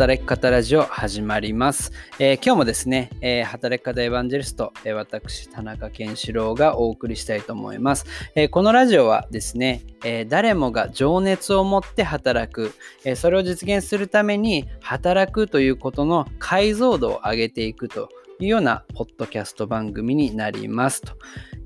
[0.00, 1.92] 働き方ラジオ始まります。
[2.18, 8.06] えー、今日もですね、えー、働き方エヴァンジェリスト、えー、私、田中健志郎がお送りしたいと思います。
[8.34, 12.72] えこのラジオはですね、え誰もが情熱を持って働く、
[13.04, 18.08] えそれを実現するために働くということの解像度を上げていくと
[18.38, 21.02] いうようなポッドキャスト番組になります。
[21.02, 21.12] と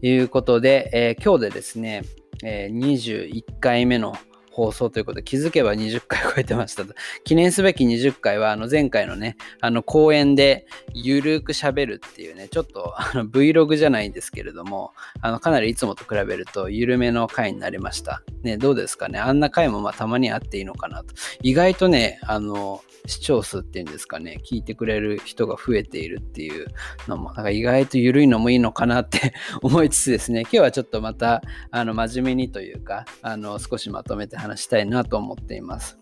[0.03, 2.03] いうことで、え今日でですね、
[2.43, 4.17] え21回目の
[4.55, 6.95] 放送ということで気づけば20回超えてましたと。
[7.25, 18.23] 記念すべき20回はあの前回のね、あの公演でゆるく喋るっていうね、ちょっとあの Vlog じゃないんですけれども、あのかなりいつもと比べると緩めの回になりました。
[18.45, 19.19] ね、どうですかね？
[19.19, 21.15] あんな回もまあたまにあっていいのかなと。
[21.43, 26.69] 意外とね、あの、視聴数っていうんですかね、聞いてくれる人が増えているっていう
[27.07, 35.99] のも、なんか意外と緩いのもいいのかなって 思いつつですね、今日はちょっとまた、あの、真面目にというか、あの、少しまとめて話したいなと思っています。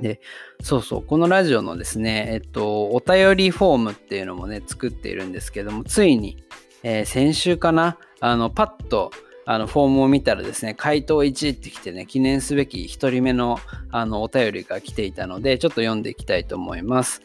[0.00, 0.20] で、
[0.62, 6.36] そうそう、このラジオのですね、えっと、お便りフォームっていうのもね、作っているんですけども、ついに、
[6.82, 9.10] えー、先週かな、あの、パッと、
[9.48, 13.60] あのフォームを見たらですね、回答1ってきてね、記念すべき1人目の
[13.92, 17.22] あのお便りが来ていたので、ちょっと読んでいきたいと思います。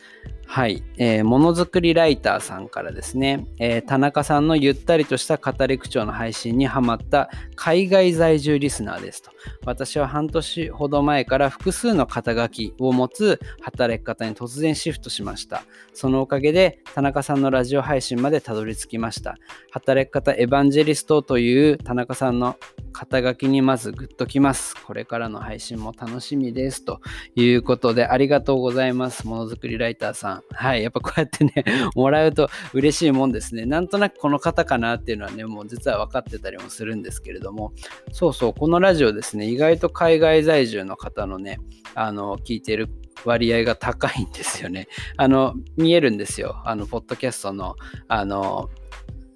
[0.54, 9.32] はい、えー、ものづくりライターさんからですね、えー、田中さんのゆったりとした語り口調の配信にハマった海外在住リスナーですと。
[9.66, 15.64] 私は半年ほど前から複数の肩書きを持つ働き方に突然シフトしました。
[15.94, 19.38] そのおかげで田中さんのラジオ配信までたどり着きました。
[19.72, 22.58] 働き方エヴァンジェリストという田中さんの
[22.92, 24.76] 肩書きにまずグッときます。
[24.86, 26.84] これからの配信も楽しみです。
[26.84, 27.00] と
[27.36, 29.26] いうことでありがとうございます。
[29.26, 30.41] ものづくりライターさん。
[30.52, 30.84] はい。
[30.84, 31.54] やっぱこうやってね、
[31.96, 33.66] もらうと嬉しいもんですね。
[33.66, 37.74] なんとなくこの方かなっていうのはね、もう実は分かってたりもするんですけれども、
[38.12, 41.60] そうそう、このラジオですね、意外と海外在住の方のね、
[41.96, 42.90] あの、聞いてる
[43.26, 44.88] 割合が高いんですよね。
[45.18, 46.62] あの、見えるんですよ。
[46.66, 47.76] あの、ポッドキャストの、
[48.08, 48.70] あの、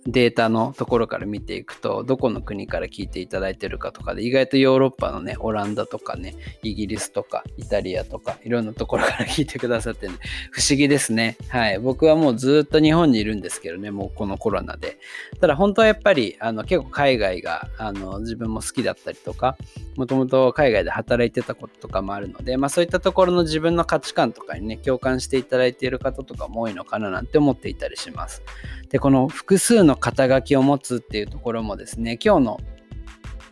[0.07, 10.13] データのところから見ていくと、どこの国から聞いていただいてるかとかで、意外とヨーロッパのね、オランダとかね、イギリスとか、イタリアとか、いろんなところから聞いてくださってね、
[10.51, 11.38] 不思議ですね。
[11.49, 11.79] はい。
[11.79, 14.99] 僕はもうずっと日本にいるんですけどね、もうこのコロナで。
[15.39, 19.57] ただ本当はやっぱり、あの、結構海外が、あの、自分も好きだったりとか、
[19.95, 28.43] もともと海外で働いてたこととかもあるので、まあそういったところの自分の価値観とかにね、共感していただいている方とかも多いのかななんて思っていたりします。
[28.89, 32.59] で、この複数の肩書きを持つっていうところもですね、今日の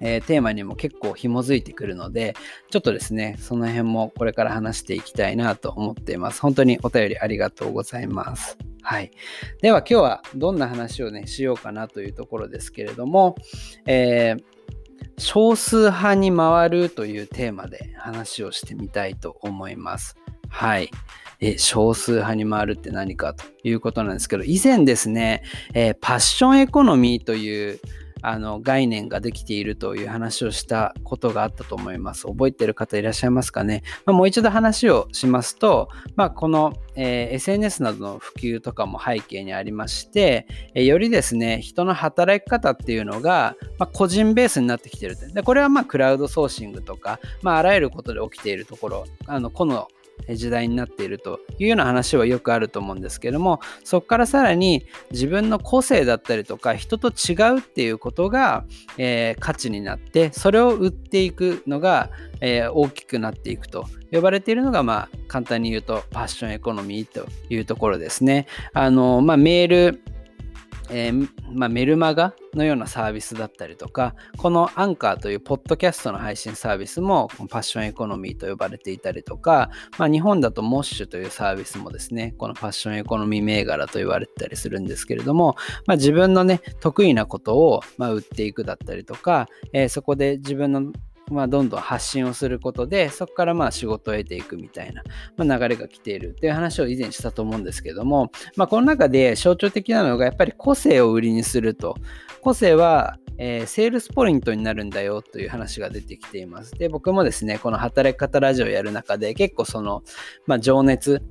[0.05, 2.35] えー、テーマにも結構紐づいてくるので、
[2.69, 6.41] ちょっとですね、その辺もこれから話していきたいなと思っています。
[6.41, 8.57] 本当にお便りありがとうございます。
[8.81, 9.11] はい。
[9.61, 13.35] では今日はどんな話をね、しようかなというところですけれども、
[13.85, 14.43] えー、
[15.17, 20.17] 少数派に回るというテーマで話をしてみたいと思います。
[20.49, 20.91] はい。
[21.43, 25.43] え少数派に回るって何かということなんですけど、以前ですね、
[25.73, 27.79] えー、パッションエコノミーという
[28.25, 32.25] あの概念ができているという話をしたことがあったと思います。
[32.25, 33.83] 覚えてる方いらっしゃいますかね？
[34.05, 45.43] まあ、もう一度話をしますと、まあ、この、えー、SNS などの普及とかも背景にありまして、えー、よりですね、人の働き方っていうのが、まあ、個人ベースになってきてるで。
[45.43, 49.89] これはまあクラウドソーシングとか、まあ、あらゆることで起きているところ、あの個の
[50.29, 58.65] 時代になっているというような話はよくあると思うんですけどもそこからさらに自分の個性だったりとか人と違うっていうことが、
[58.97, 62.09] えー、価値になってそれを売っていくのが、
[62.41, 68.45] えー、大きくなっていくと呼ばれているのが、まあ、簡単に言うとパッションエコノミーというところですね。
[68.71, 70.03] あのまあ、メール
[70.89, 85.55] えー、まあ、メルマガのようなサービスだったりとか、このアンカーというポッドキャストの配信サービスもパッションエコノミーと呼ばれていたりとか、まあ、日本だと MOSH というサービスもですね、このパッションエコノミー銘柄と言われてたりするんですけれども、
[85.87, 90.91] まあ、自分のね、得意なことをま売っていくだったりとか、えー、そこで自分の
[91.33, 95.03] まあ、どんどん発信をすることで、そこからまあ仕事を得ていくみたいな、
[95.35, 101.95] まあ、流れが来ているっていう話を以前したと思うんですけども、まあ、この中で象徴的なのがやっぱり個性を売りにすると。
[102.41, 106.73] 個性は、えー、セールスポイントになるんだよという話が出てきています。
[106.73, 110.03] で、僕もですね、この働き方ラジオをやる中で結構その、
[110.45, 111.21] まあ、情熱、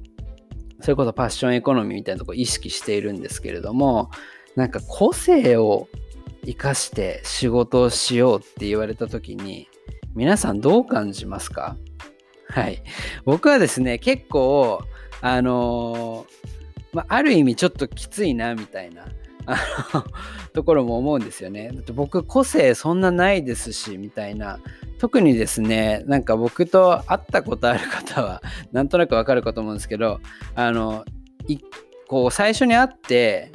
[0.80, 4.10] それこそパッションエコノミーみたいなとこ意識しているんですけれども、
[4.56, 5.88] なんか個性を
[6.44, 9.68] 生かして仕事をしようって言われた時に
[10.14, 11.76] 皆さんどう感じますか？
[12.48, 12.82] はい。
[13.24, 14.80] 僕はですね、結構、
[15.20, 19.06] あのー、まあ、ある意味ちょっときついなみたいな
[19.46, 19.56] あ
[19.94, 20.04] の
[20.52, 21.70] ところも思うんですよね。
[21.72, 24.58] だって僕個性そんなないですしみたいな
[24.98, 28.42] 特にですねなんか僕と会ったことある方は
[28.72, 30.20] なんとなくわかるかと思うんですけど
[30.54, 31.04] あの
[32.08, 33.50] こう最初に会って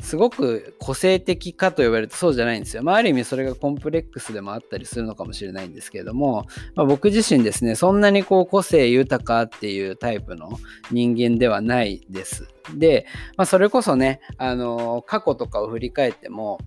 [0.00, 2.82] すごく個性的かと言われるとそうじゃないんですよ。
[2.82, 10.50] まあ、ある意味それがコンプレックスでもあったりするのかもしれないんですけれども、まあ、僕自身ですね、そんなにこう個性豊かっていうタイプの
[10.90, 12.48] 人間ではないです。
[12.74, 13.06] で、
[13.36, 16.58] まあ、それこそね、あの過去とかを振り返っても、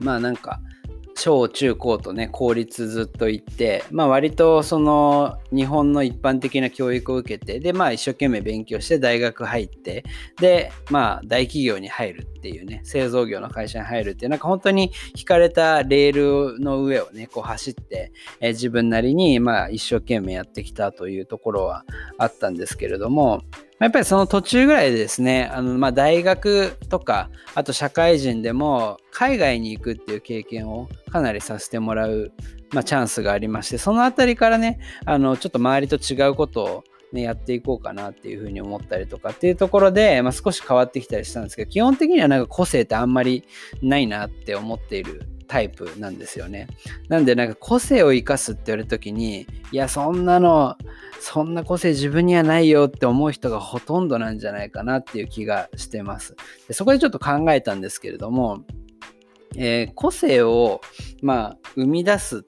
[0.00, 0.60] まあなんか、
[1.14, 10.04] 小中高とね公立ずっと行って、まあ、割とその日本の一般的な教育を受けてでまあ一生懸命勉強して大学入って
[10.40, 21.84] でまあ大企業に入るっていうね製造業の会社に入るっていうなんか本当に引かれたレールの上をねこう走って、え自分なりにまあ一生懸命やってきたというところは
[22.18, 23.42] あったんですけれども
[23.82, 32.32] やっぱりその途中ぐらいでですね、あのまあ大学とか、あと社会人でも海外に行くっていう経験をかなりさせてもらう、
[32.72, 43.44] まあ、チャンスがありまして、そのあたりからね、あのちょっと周りと違うことをね、やっていこうかなっていうふうに思ったりとかっていうところで、まあ、少し変わってきたりしたんですけど、基本的にはなんか個性ってあんまり
[43.82, 46.68] ないなって思っているタイプなんですよね。
[47.08, 50.76] なんでなんか個性を生かすって言われる時に、いや、そんなの、
[51.22, 56.34] そんな個性自分にはないよって思う人がほとんどなんじゃないかなっていう気がしてます。
[56.66, 58.64] でそこでちょっと考えたんですけれども、
[59.54, 60.80] えー、個性を、
[61.22, 62.44] まあ、生み出す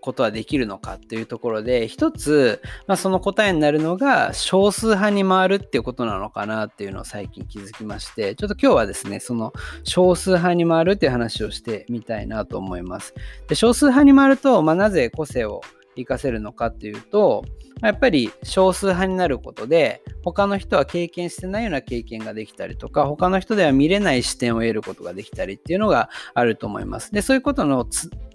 [0.00, 9.52] ことはできるのかっていうところで一つ、まあ、その答えになるのが少数派に回るっていうことなのかなっていうのを最近気づきましてちょっと今日はですねその
[9.84, 13.14] 少数派に回るっていう話をしてみたいなと思います
[13.46, 15.60] で少数派に回ると、まあ、なぜ個性を
[15.96, 17.44] 活かせるのかっていうと
[17.82, 27.12] やっぱり少数派になることで他の人は経験してないような経験ができたりとか他の人では見れない視点を得ることができたりっていうのがあると思います。
[27.12, 27.86] でそういうことの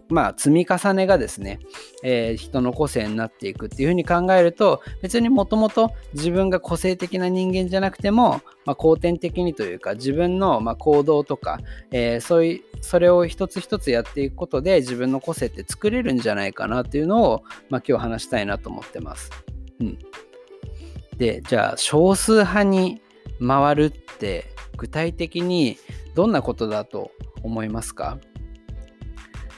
[0.10, 1.60] まあ、積み重ねがですね、
[2.04, 11.60] えー、人の個性になっていくっていうふうに考えると別にもともと自分が個性的な人間じゃなくても、まあ、後天的にというか自分のま行動とか、
[11.92, 19.32] えー、そういうそれを一つ一つやっていくことで自分の個性って作れるんじゃないかなっていうのを、まあ、今日話したいなと思ってます。
[19.80, 19.98] うん、
[21.18, 23.02] でじゃあ少数派に
[23.46, 24.46] 回るって
[24.78, 25.78] 具体的に
[26.14, 27.12] どんなことだと
[27.44, 28.20] 思いますか？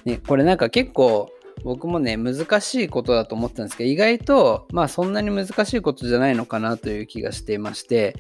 [0.08, 1.30] ね、これなんか結構
[1.66, 8.16] 僕もね、難しいことだと思ってたんですけど、意外と、まあそんなに難しいことじゃないのかなという気がしていまして、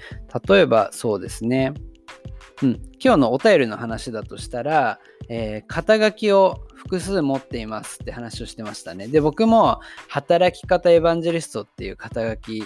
[0.49, 1.73] 例えばそうですね、
[2.61, 4.99] うん、今日のお便りの話だとしたら、
[5.29, 9.07] えー、肩書きを複数持っていますって話をしてましたね。
[9.07, 9.79] で、僕も
[10.09, 12.65] 働き方エヴァンジェリストっていう肩書き、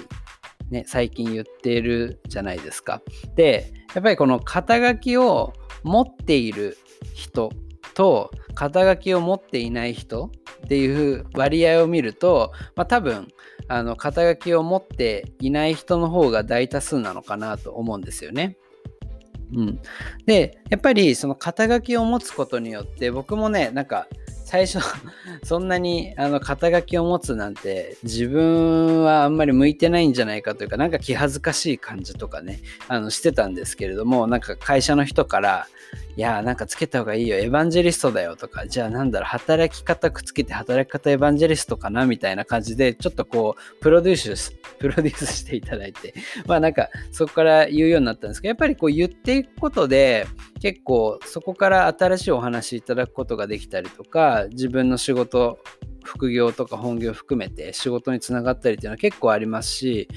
[0.71, 3.03] ね、最近言っているじゃないですか。
[3.35, 5.53] で、やっぱりこの肩書きを
[5.83, 6.79] 持っている
[7.13, 7.51] 人
[7.93, 10.31] と肩書きを持っていない人
[10.65, 13.27] っていう割合を見ると、まあ、多分
[13.67, 18.57] あの肩書きを持っていない人の方が大多数なのかなと思うんですよね。
[19.53, 19.79] うん、
[20.25, 24.07] でやっぱりその肩書きを持つことによって僕もねなんか
[24.51, 24.79] 最初
[25.43, 32.59] そんなにあの肩書きを持つなんて自分はあんまり向いてないんじゃないかというかなんか気恥ずかしい感じとかね
[32.89, 35.67] あのしてたんですけれどもなんか会社の人から
[36.17, 46.13] いやなんかつけた方がいいよエヴァンジェリストだよとかじゃあなんだろう働き方くっつけて働き方エヴァンジェリストかなみたいな感じでちょっとこうプロデュースプロデュースしていただいて
[46.45, 50.27] まあなんかそこから言うようになったんですけどやっぱりこう言っていくことで
[50.61, 55.59] 結構そこから新しいお話いただくことができたりとか自分の仕事
[56.03, 60.07] 副業とか本業含めて仕事につながったりっていうのは結構ありますし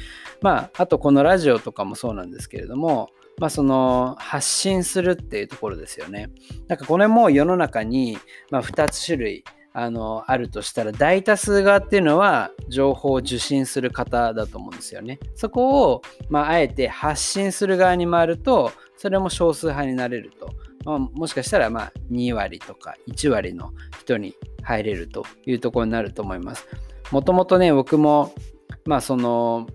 [0.43, 6.31] まああとこのラジオとかもそうなんですけれどもまあ、その発信するっていうところですよね。
[6.69, 8.17] なんかこれも世の中に、
[8.51, 9.45] ま2つ種類
[9.77, 15.19] あのあるとしたら大多数側っていうのは情報を受信する方だと思うんですよね。
[15.35, 20.49] そこを、まあ、あえて発信する側に回るとそれも少数派になれると。
[20.85, 26.69] まあ、もしかしたらまあ2割とか1割の人に入れるというところになると思います。
[27.11, 28.33] もともとね僕も
[28.85, 29.67] まあその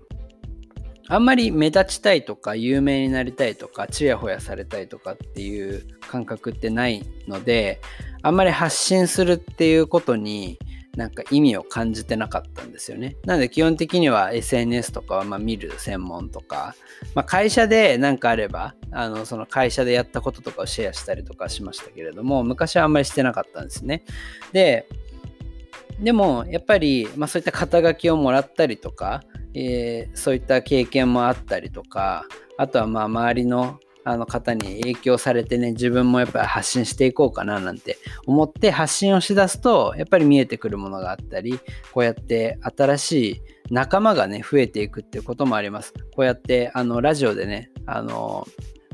[1.10, 7.80] あんまり目立ちたいとか有名になりたいとかちやほやされたいとかっていう感覚ってないので
[8.22, 10.60] あんまり発信するっていうことに
[10.94, 13.16] なんか意味を感じてなかったんですよね。
[13.24, 16.76] なので基本的には SNS とかはま見る専門とか、
[17.14, 24.04] まあ、会社で何かあればあのその会社でやったこととかをシェアしたりとかしましたけれども昔はあんまりしてなかったんですね。
[24.52, 24.88] で
[26.00, 29.22] でもやっぱり、まあ、そういった肩書きをもらったりとか
[29.54, 32.24] えー、そういった経験もあったりとか
[32.56, 41.60] あとはまあ周りのあの方に影響されてね、自分もやっぱり発信していこうかななんて思って発信をしだすと、やっぱり見えてくるものがあったり、
[41.92, 45.92] こうやって新しい仲間がね、増えていくっていうこともあります。
[46.16, 48.46] こうやって、あの、ラジオでね、あの、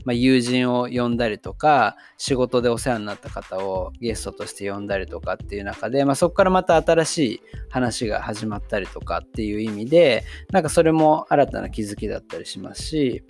[0.07, 10.23] まあ、友人を呼んだりとか仕事でお世話になった方をゲストとして呼んだりとかっていう中で、まあ、そこからまた新しい話が始まったりとかっていう意味で
[10.53, 13.25] なんかそれも新たな気づきだったりしますし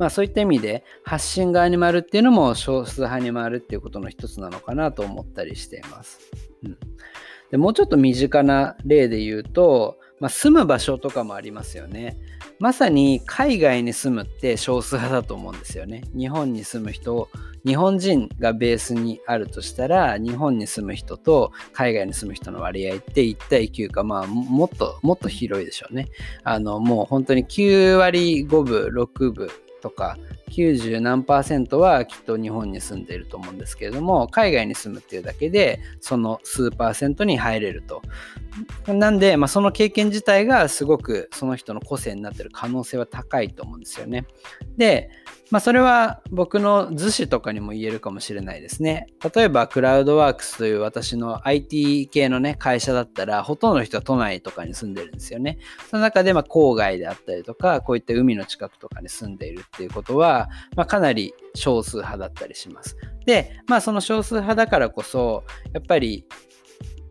[0.00, 6.18] まあそういった意味で発信側に回るっていうのも少数派に回るっていうことの一つなのかなと思ったりしています。
[6.64, 6.78] うん、
[7.50, 12.16] でもうちょっと身近な例で言うと、まあ、住む場所とかもありますよね。
[12.58, 16.04] まさに海外に住むって少数派だと思うんですよね。
[16.14, 17.28] 日本に住む人、
[17.64, 26.08] 日本人がベースにあるとしたら、日本に住む人と海外に住む人の割合って1対9か、まあもっと、もっと広いでしょうね。
[26.44, 29.48] あの、もう本当に9割5分、6分
[29.80, 30.16] とか
[30.50, 38.02] 90何パーセントはきっと日本に住んでいると思うんですけれども海外に住むっていうだけでその数パーセントに入れると。
[38.86, 44.26] なんで、まあ、その経験自体がすごくその人の個性になってる可能性は高いと思うんですよね。
[44.76, 45.10] で、
[45.50, 49.08] まあ、それは僕の図紙とかにも言えるかもしれないですね。
[49.34, 55.58] 例えば、クラウドワークスという私の IT 系のね、会社だったら、ほとんどの人は都内とかに住んでるんですよね。
[55.90, 62.96] その中で、ま郊外であったりとか、こういった海の近くとかに住んでいるっていうことは、まあ、かなり少数派だったりします。
[63.26, 66.26] で、まあ、その少数派だからこそ、やっぱり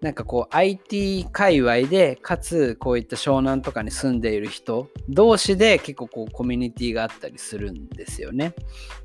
[0.02, 8.54] なんかこう IT 界隈でかつこういった湘南とかに住んでいる人同士で結構こうコミュニティがあったりするんですよね。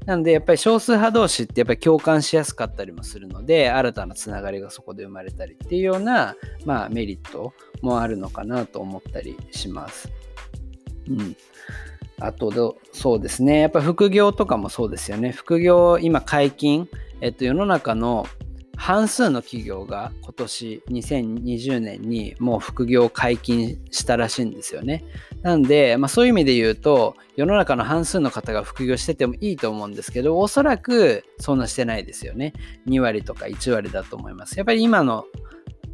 [0.06, 10.08] なのでやっぱり少数派同士ってやっぱり共感しやすかったりもするので新たなつながりがそこで生まれたりっていうような、まあ、メリットもあるのかなと思ったりします。
[11.08, 11.36] うん。
[12.26, 13.60] あと、そうですね。
[13.60, 15.32] やっぱ副業とかもそうですよね。
[15.32, 16.88] 副業、今解禁、
[17.20, 18.26] えっと、世の中の
[18.76, 25.04] 半数の企業が今年2020年にもう副業を解禁したらしいんですよね。
[25.42, 32.52] なんで、まあ、そういう意味で言うと世の中の半数の方が副業しててもいいと思うんですけどおそらくそんなしてないですよね。
[32.88, 34.58] 2割とか1割だと思います。
[34.58, 35.24] やっぱり今の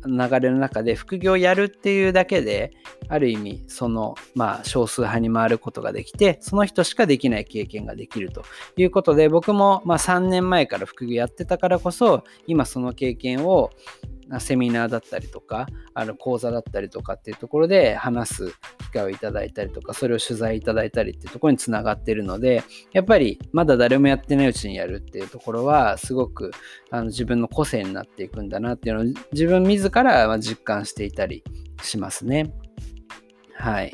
[0.07, 2.73] 流れの中で副業をやるっていうだけで
[3.09, 8.43] ある意味そのまあ少数派に回ることができてその人しかできない経験ができると。
[8.77, 13.71] いうことで僕もま3年前から副業やってたからこそ今その経験を
[14.39, 26.53] セミナーだったりとか、あの講座だったりとかっていうところで話す機会をいただいたりとか、それを取材いただいたりっていうところにつながってるので、やっぱりまだ誰もやってないうちにやるっていうところは、すごく
[26.91, 31.43] あの自分の個性になっていくんだなっていうのを自分自ら実感していたり
[31.83, 32.53] しますね。
[33.55, 33.93] はい。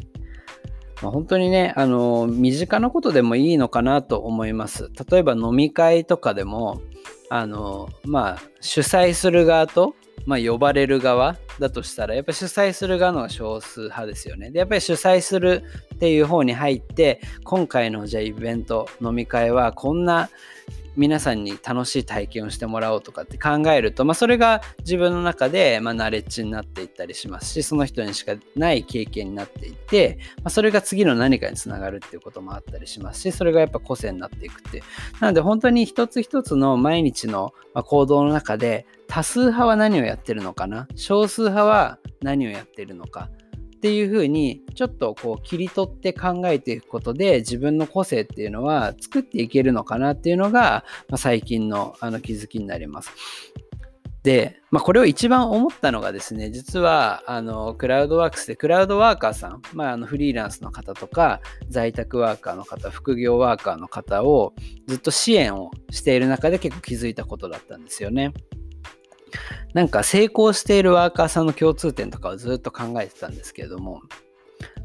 [1.03, 4.91] ま、本当にね、あの、身近なことでもいいのかなと思います。
[5.11, 6.81] 例えば飲み会とかでも、
[7.29, 9.95] あの、まあ、主催する側と
[10.27, 14.51] まあ、呼ばれる側だとしたら、やっぱり主催する側の少数派ですよね。
[14.51, 15.63] で、やっぱり主催する
[15.95, 20.29] っていう方に入って、今回のじゃあイベント、飲み会はこんな
[20.97, 34.83] 皆さんに楽しい体験をしてもらおうとかって考えると、まあ、それが自分の中で、まあ、ナレッジになっていったりしますしその人にしかない経験になっていて、まあ、それが次の何かにつながるっていうこともあったりしますしそれがやっぱ個性になっていくって
[35.21, 40.89] なので本当に一つ一つの毎日の行動の中で多数派は何をやってるのかな？
[40.97, 43.31] 少数派は何をやってるのか？
[43.87, 53.13] っていうふうにちょっとこう切り取って考えていくことで自分の個性っていうのは作っていけるのかなっていうのが、ま、最近のあの気づきになります。
[54.25, 64.53] で、まあ、これを一番思ったのがですね、実はあのクラウドワークスでクラウドワーカーさん、まあ、あのフリーランスの方とか在宅ワーカーの方、副業ワーカーの方を
[64.89, 68.33] ずっと支援をしている中で結構気づいたことだったんですよね。
[69.75, 74.03] なんか成功しているワーカーさんの共通点とかをずっと考えてたんですけれども、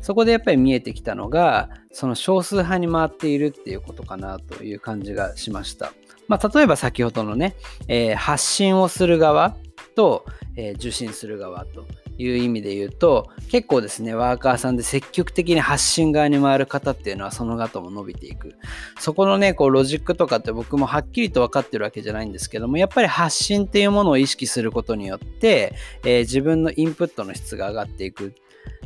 [0.02, 5.94] そこでやっぱり見えてきたのが、その少数派に回っているっていうことかなという感じがしました。
[6.28, 7.56] まあ、例えば先ほどのね、
[7.88, 9.56] えー、発信をする側
[9.96, 11.86] と、えー、受信する側と
[12.22, 18.56] いう意味で言うと結構ですねワーカーさんで積極的に発信側に回る方っていうのはその後も伸びていく。
[19.00, 25.74] そこのねこうロジックとかって僕もはっきりと分かってるわけじゃないんですけどもやっぱり発信っていうものを意識することによって、
[26.04, 28.34] えー、自分のインプットの質が上がっていく。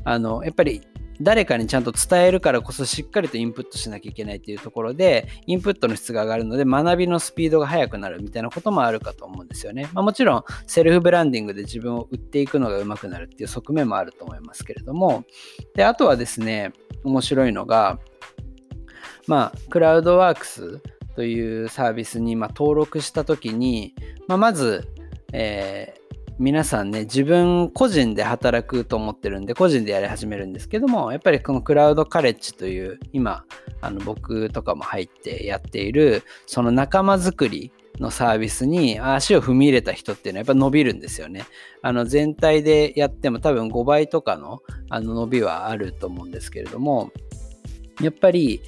[0.08, 0.82] あのやっぱり
[1.22, 9.90] 誰かにちゃんと伝えるからこそしっかりとインプットしなきゃいけないっていうところで、インプットの質が上がるので学びのスピードが速くなるみたいなこともあるかと思うんですよね。
[9.94, 15.24] まあ、もちろんセルフブランディングで自分を売っていくのが上手くなるっていう側面もあると思いますけれども、
[15.76, 18.00] で、あとはですね、面白いのが、
[19.28, 20.82] まあ、クラウドワークス
[21.16, 23.96] というサービスにま登録した時に、
[24.28, 24.88] まあ、まず、
[25.32, 26.06] えー
[26.38, 33.46] 皆さんね、自分個人で働くと思ってるんで、個人でやり始めるんですけども、やっぱりこのクラウドカレッジという、今、
[33.80, 41.46] あの僕とかも入ってやっている、その仲間づくりのサービスに足を踏み入れた人っていうのはやっぱ伸びるんですよね。
[41.82, 47.12] あの全体でやっても多分5倍とかのあの伸びはあると思うんですけれども、
[48.02, 48.62] やっぱり、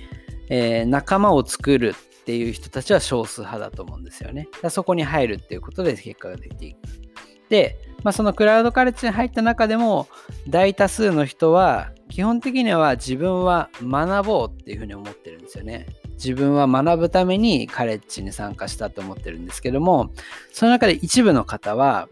[0.48, 4.48] えー、仲間を作るっていう人たちは少数派だと思うんですよね。
[4.70, 7.07] そこに入るっていうことで結果が出ていく。
[7.50, 10.08] で、まあ、そのクラウドカレッジに入った中でも
[10.48, 15.88] 大多数の人は基本的には自分は学ぼうっていうふうに思ってるんですよね。
[16.14, 20.10] 自分は学ぶためにカレッジに参加したと思ってるんですけども
[20.52, 22.10] その中で一部の方は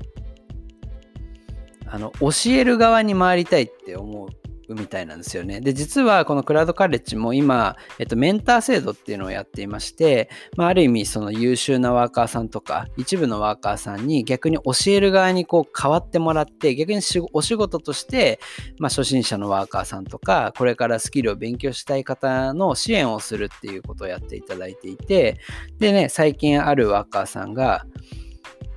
[1.88, 4.30] あの教える側に回りたいって思う
[4.70, 5.62] みたいなんですよね。
[5.62, 17.02] で、実はこのクラウドカレッジも今、えっと、メンター制度っていうのをやっていまして、まあ、ある意味その優秀なワーカーさんとか、一部のワーカーさんに逆に教える側にこう変わってもらって、逆に
[17.34, 18.40] お仕事として、
[18.80, 25.40] まあ、初心者のワーカーさんとか、これからスキルを勉強したい方の支援をするっていうことをやっていただいていて、
[25.80, 27.86] でね、最近あるワーカーさんが、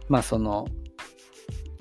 [0.09, 0.67] まあその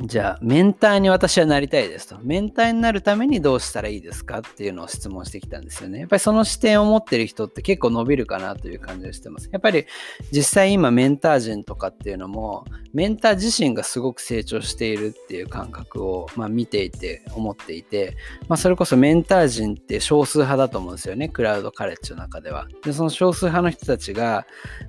[0.03, 2.19] じゃあ、メンターに私はなりたいですと。
[2.21, 5.99] メンターになるためにどうしたらいいですかっていうのを質問してきたんですよね。
[6.01, 9.49] やっぱりその視点を持ってる人って結構伸びるかなという感じがしてます。
[9.51, 9.87] やっぱり
[10.31, 12.63] 実際今メンター陣とかっていうのも、
[12.93, 18.15] メンター自身がすごく成長しているっていう感覚を、まあ、見ていて思っていて、
[18.47, 21.27] まあ、それこそメンター陣って少数派だと思うんですよね。
[21.27, 22.67] クラウドカレッジの中では。
[22.83, 24.45] で、その少数派の人たちが、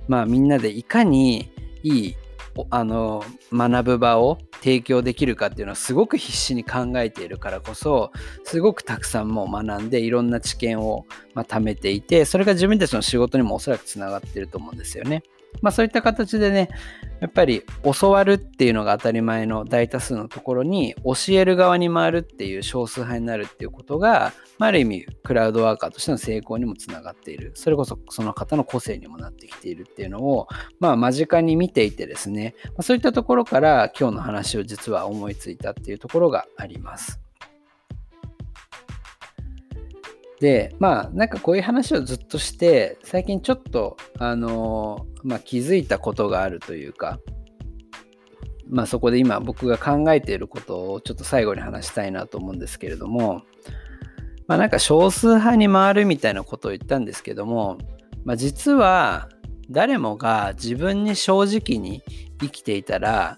[0.07, 1.51] まあみんなでいかに
[1.81, 2.15] いい
[2.69, 8.11] あの学ぶ場を提供できるかっていうのはすごく必死に考えているからこそ
[8.43, 15.23] すごくたくさんもう学んでいろんな知見をまあ貯めていてそれが自分たちの仕事にもおそらくつながってると思うんですよね。
[15.61, 16.69] まあそういった形でね、
[17.19, 17.63] やっぱり
[17.99, 27.51] 教わるっていうのが当たり前の大多数のところに教える側に回るっていう少数派になるっていうことが、まあ、ある意味クラウドワーカーとしての成功にもつながっている。
[27.55, 30.47] それこそその方の個性にもなってきているっていうのを、
[30.79, 37.19] まあ間近に見ていてですね、まあ、そういったところから今日の話を実は思いついたっていうところがあります。
[40.39, 47.19] で、まあ、なんかこういう話をずっとして、最近ちょっと、あのまあ、気づいたことがあるというか、
[48.69, 53.41] まあ、そこで今僕が考えていることをちょっと最後に話したいなと思うんですけれども、
[54.47, 57.77] まあ、なんか少数派に回るみたいなことを言ったんですけども、
[58.23, 59.27] まあ、実は
[59.69, 62.03] 誰もが自分に正直に
[62.39, 63.37] 生きていたら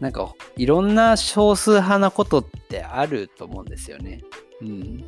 [0.00, 4.22] なんかいろんな少数派なことってあると思うんですよね。
[4.60, 5.04] うん、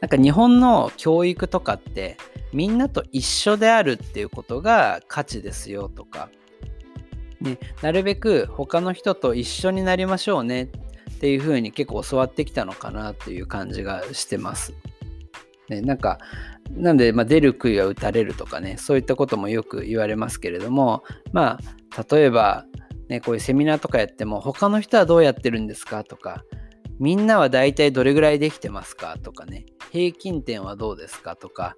[0.00, 2.16] なんか日本の教育とかって
[2.52, 6.30] みんなと一緒であるっていうことが価値ですよとか、
[7.40, 14.72] ね、なるべく他の人と一緒になりましょうねっていうふうに結構教わってきたのかなっていう感じがしてます。
[15.68, 16.18] ね、なんか
[16.70, 21.58] なんで、まあ、出る杭は打たれるとかねそういったこともよく言われますけれどもま
[21.92, 22.64] あ例えば、
[23.08, 26.42] ね、こういうセミナーとかやっても他の人はどうやってるんですかとか
[26.98, 29.16] みんなは大体どれぐらいできてますか？
[29.22, 31.36] とかね、平均点はどうですか？
[31.36, 31.76] とか、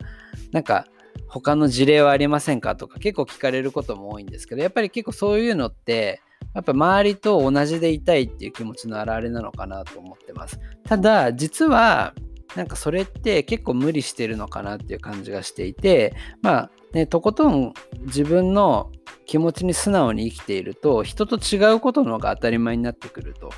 [0.53, 0.87] なんか
[1.29, 2.77] 他の事例はありませんか？
[2.77, 2.99] とか。
[2.99, 6.23] 結構聞かれることも多いんですけど、やっぱり結構そういうのって、
[6.55, 10.59] やっぱ周りと同じでいたいっていう気持ちの表れなのかなと思ってます。
[10.85, 12.15] ただ、実は、
[12.57, 17.73] なんかそれって結構無理してるのかなっていう感じがしていて、まあね、とことん
[18.07, 18.91] 自分の
[19.27, 23.51] 気持ちに素直に生きていると、人と違うことの方が当たり前になってくると。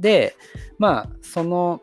[0.00, 0.36] で、
[0.78, 1.82] まあ、その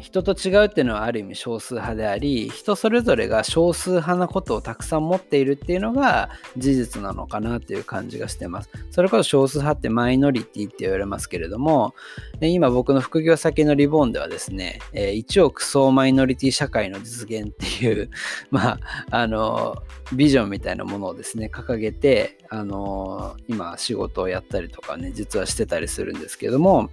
[0.00, 8.70] 人と違うっていうのはある意味少数派であり人それぞれが少数派なことをたくさん持っているっていうのが事実なのかなっていう感じがしてます。
[8.90, 11.94] それこそ少数派ってマイノリティって言われますけれども
[12.40, 18.10] 今僕の副業先のリボンではですね1億総マイノリティ社会の実現っていう
[18.50, 19.76] まああの
[20.12, 26.90] ビジョンみたいなものをですね掲げてあの今仕事をやったりとかね実はしてたりするんですけども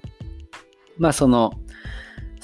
[0.98, 1.54] まあその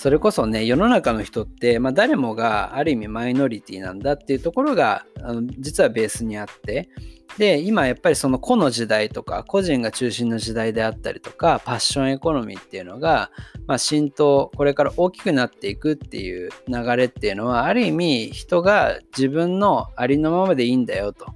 [0.03, 6.89] それこそね世の中の人って、まあ、誰もがある意味マイノリティなんだっていうところがあの実はベースにあって
[7.37, 13.31] で今やっぱりその個の時代とか個人が中心の時代であったりとかパッションエコノミーっていうのが、
[13.65, 21.27] まあ、浸透これから大きくなっていくっていう流れっていうのはある意味人が自分のありのままでいいんだよと。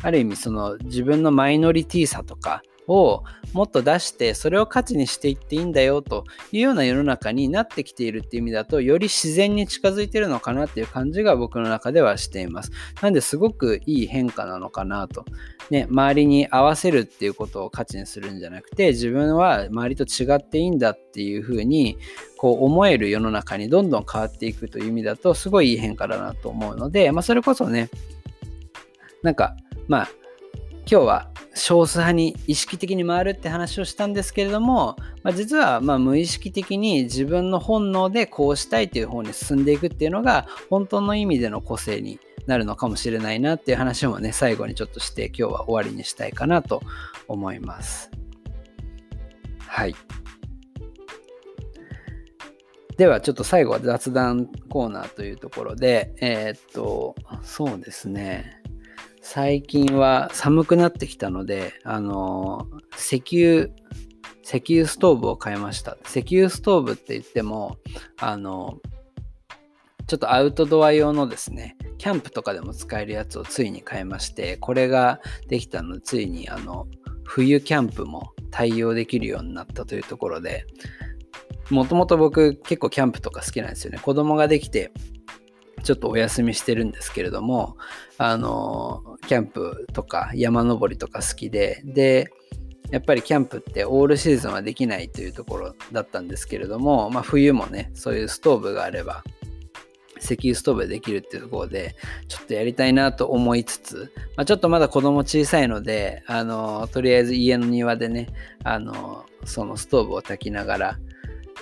[0.00, 3.22] ある意味その自分のマイノリティさとかを
[3.52, 12.72] もっと出してそれを価値にしていっていいんだよというような世の中になってきているっていう意味だとより自然に近づいてるのかなっていう感じが僕の中ではしています。
[13.02, 15.24] なんですごくいい変化なのかなと
[15.70, 21.98] ね周りに合わせるっていうことを価値にするんじゃなくて自分は周りと違っていいんだっていうふうに
[22.36, 27.90] こう思える世の中にどんどん変わっていくという意味だとすごいいい変化だなと思うので、まあ、それこそね
[29.22, 29.56] なんか
[29.88, 30.08] まあ
[30.90, 46.80] 今日は少数派に意識的に回るって話をしたんですけれども、まあ、実はま無意識的に自分の本能でこうしたいという方に進んでいくっていうのが本当の意味での個性になるのかもしれないなっていう話もね最後にちょっとして今日は終わりにしたいかなと
[47.26, 48.10] 思います。
[49.58, 49.94] はい。
[52.96, 58.57] ではちょっと最後は雑談コーナーというところで、えー、っと、そうですね。
[59.30, 63.68] 最近は寒くなってきたので、あの、石油、
[64.42, 65.98] 石油ストーブを買いました。
[66.06, 67.76] 石油ストーブって言っても、
[68.18, 68.78] あの、
[70.06, 76.86] ちょっとアウトドア用のですね、キャンプとかでも使えるやつをついに買いまして、これができたので、ついにあの、
[77.24, 80.64] 冬キャンプも対応できるようになったというところで、
[81.68, 83.98] もともと僕結構キャンプとか好きなんですよね。
[83.98, 84.90] 子供ができて、
[85.88, 87.78] ちょっとお休みしてるんですけれども、
[88.18, 92.30] あの、キャンプとか山登りとか好きで、で、
[92.90, 99.24] やっぱりキャンプってオールシーズンはできないというところだったんですけれども、まあ、冬もね、そういうストーブがあれば、
[100.20, 101.96] 石油ストーブでできるっていうところで、
[102.28, 108.28] ちょっとやりたいなと思いつつ、まあ、ちょっとまだ子供小さいので、あの、とりあえず家の庭でね、
[108.62, 110.98] あの、そのストーブを焚きながら、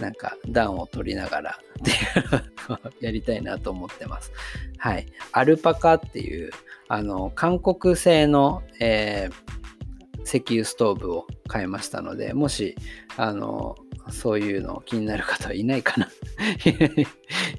[0.01, 4.33] なんか暖を取りながらっていうのをやりたいなと思ってます。
[4.79, 5.07] はい。
[5.33, 6.51] アルパカっていう、
[6.89, 12.77] あの、韓国製の、えー、石油ストーブを買いましたので、もし、
[13.17, 13.77] あの、
[14.11, 16.09] そういうの気になる方はいないかな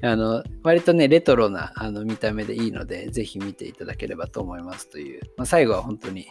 [0.10, 6.26] あの、割とね、レトロなあの見た目でいいので、ぜひ見ていただければと思いますという、まあ、最後は本当に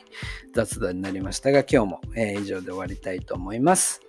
[0.53, 4.01] 雑談になりましたが、今日も、えー、以上で終わりたいと思います。